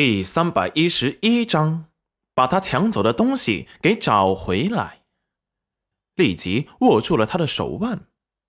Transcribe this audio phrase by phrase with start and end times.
[0.00, 1.86] 第三百一十一章，
[2.32, 5.02] 把他抢走的东西给找回来。
[6.14, 8.06] 立即握住了他的手腕，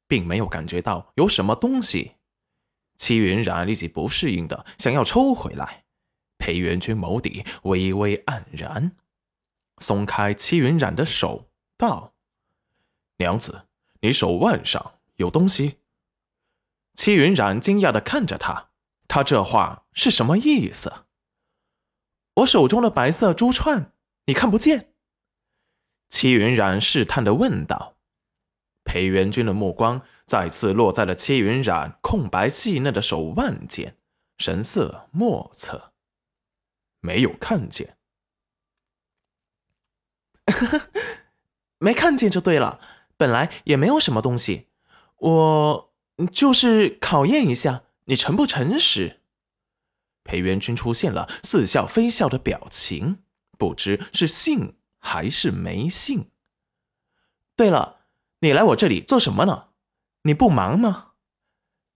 [0.07, 2.11] 并没有感觉到有什么东西。
[2.97, 5.85] 戚云染立即不适应的想要抽回来，
[6.37, 8.95] 裴元君眸底微微黯然，
[9.79, 12.13] 松开戚云染的手，道
[13.17, 13.63] ：“娘子，
[14.01, 15.77] 你手腕上有东西。”
[16.93, 18.69] 戚云染惊讶的看着他，
[19.07, 21.05] 他这话是什么意思？
[22.39, 23.91] 我手中的白色珠串，
[24.25, 24.93] 你看不见？
[26.09, 27.97] 戚云染试探的问道。
[28.83, 33.97] 裴元君的目光再次落在了戚云染空白细嫩的手腕间，
[34.37, 35.91] 神色莫测。
[37.01, 37.97] 没有看见，
[41.79, 42.79] 没看见就对了。
[43.17, 44.67] 本来也没有什么东西，
[45.17, 45.93] 我
[46.31, 49.18] 就是考验一下你诚不诚实。
[50.23, 53.19] 裴元君出现了似笑非笑的表情，
[53.57, 56.29] 不知是信还是没信。
[57.55, 58.01] 对了，
[58.39, 59.69] 你来我这里做什么呢？
[60.23, 61.07] 你不忙吗？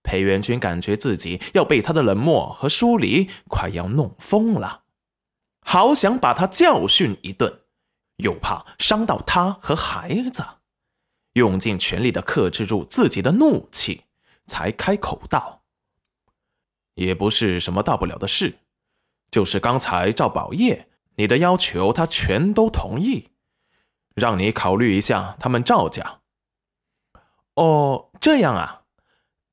[0.02, 4.82] 裴元君感觉自己要被他的冷漠和疏离快要弄疯了，
[5.60, 7.62] 好想把他教训一顿，
[8.16, 10.44] 又怕伤到他和孩子，
[11.32, 14.04] 用尽全力的克制住自己的怒气，
[14.44, 15.63] 才开口道。
[16.94, 18.58] 也不是什么大不了的事，
[19.30, 23.30] 就是刚才赵宝业你的要求，他全都同意，
[24.14, 26.20] 让你考虑一下他们赵家。
[27.54, 28.82] 哦，这样啊，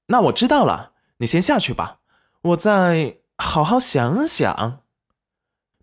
[0.07, 1.99] 那我知道了，你先下去吧，
[2.41, 4.83] 我再好好想想。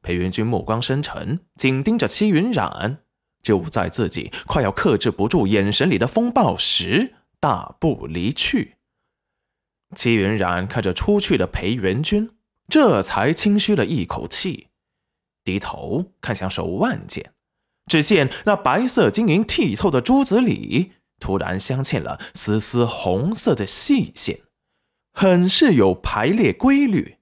[0.00, 3.02] 裴元君目光深沉，紧盯着戚云染，
[3.42, 8.77] 就在自己快要克制不住眼神里的风暴时，大步离去。
[9.96, 12.30] 齐云染看着出去的裴元君，
[12.68, 14.68] 这才轻吁了一口气，
[15.44, 17.32] 低头看向手腕间，
[17.86, 24.40] 只见那白色晶莹剔透的珠子里，突然镶嵌了丝丝红色的细线，
[25.12, 27.16] 很是有排列规律。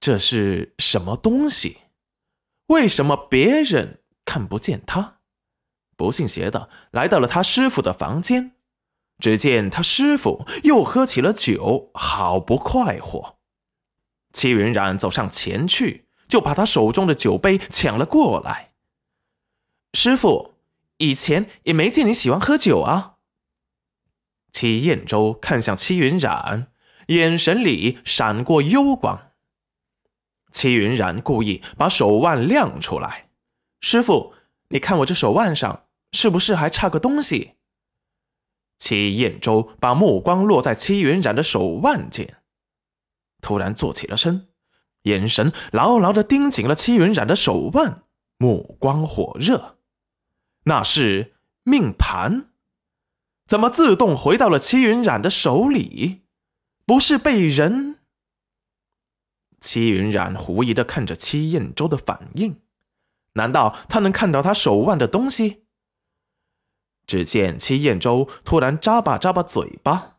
[0.00, 1.78] 这是什么东西？
[2.68, 5.18] 为什么别人看不见他？
[5.96, 8.56] 不信邪的来到了他师傅的房间。
[9.18, 13.38] 只见他师傅又喝起了酒，好不快活。
[14.32, 18.72] 戚云染走上前去，就把他手中的酒杯抢了过来。
[19.94, 20.54] 师傅，
[20.96, 23.16] 以前也没见你喜欢喝酒啊。
[24.50, 26.68] 戚燕州看向戚云染，
[27.08, 29.32] 眼神里闪过幽光。
[30.50, 33.28] 戚云染故意把手腕亮出来
[33.80, 34.34] ：“师傅，
[34.68, 37.52] 你看我这手腕上是不是还差个东西？”
[38.82, 42.38] 戚彦周把目光落在戚云染的手腕间，
[43.40, 44.48] 突然坐起了身，
[45.02, 48.02] 眼神牢牢地盯紧了戚云染的手腕，
[48.38, 49.78] 目光火热。
[50.64, 52.48] 那是命盘，
[53.46, 56.22] 怎么自动回到了戚云染的手里？
[56.84, 58.00] 不是被人？
[59.60, 62.60] 戚云染狐疑的看着戚彦周的反应，
[63.34, 65.61] 难道他能看到他手腕的东西？
[67.06, 70.16] 只见戚彦州突然咂巴咂巴嘴巴，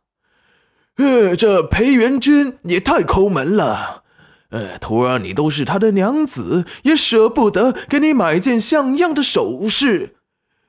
[0.97, 4.03] 呃，这裴元君也太抠门了。
[4.49, 10.17] 呃，徒儿你都是他的娘子，也舍不得给你买件像样的首饰。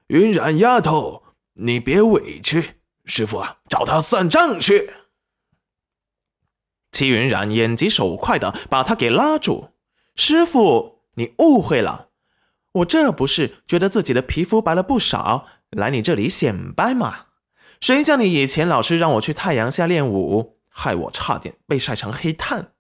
[0.07, 4.91] 云染丫头，你别委屈，师傅啊，找他算账去。
[6.93, 9.71] 戚云染眼疾手快的把他给拉住，
[10.15, 12.09] 师傅，你误会了，
[12.73, 15.47] 我这不是觉得自己的皮肤白了不少。
[15.75, 17.27] 来你这里显摆嘛？
[17.81, 22.73] 谁叫你以前老是让我去太阳下练武，害我差点被晒成黑炭。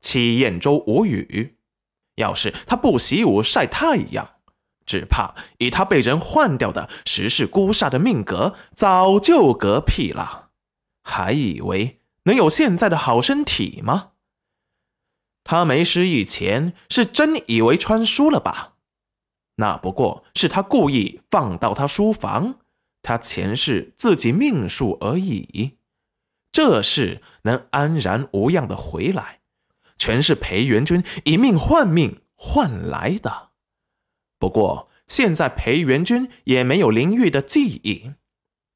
[0.00, 1.58] 戚彦周无语。
[2.14, 4.30] 要是他不习武晒太阳，
[4.84, 10.50] 只怕以他被人换掉的十世孤煞的命格，早就嗝屁了。
[11.02, 14.12] 还以为能有现在的好身体吗？
[15.44, 18.74] 他没失忆前是真以为穿书了吧？
[19.60, 22.60] 那不过是他故意放到他书房，
[23.02, 25.78] 他前世自己命数而已。
[26.52, 29.40] 这事能安然无恙的回来，
[29.96, 33.48] 全是裴元君以命换命换来的。
[34.38, 38.12] 不过现在裴元君也没有灵玉的记忆，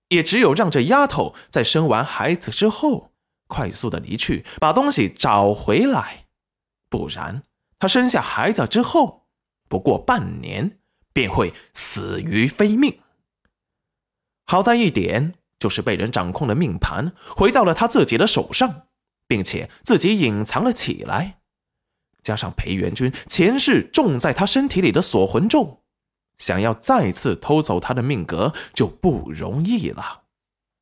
[0.09, 3.13] 也只有让这丫头在生完孩子之后，
[3.47, 6.27] 快速的离去，把东西找回来。
[6.89, 7.45] 不然，
[7.79, 9.22] 她生下孩子之后。
[9.73, 10.81] 不过半年
[11.15, 12.99] 便会死于非命。
[14.45, 18.83] 好在一点，就是被人掌控的命盘回到了他自己的手上，
[19.27, 21.39] 并且自己隐藏了起来。
[22.23, 25.81] 加上裴元君前世种在他身体里的锁魂咒，
[26.37, 30.22] 想要再次偷走他的命格就不容易了。